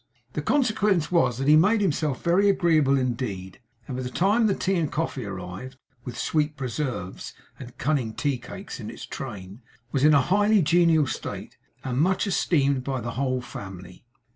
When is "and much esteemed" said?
11.83-12.83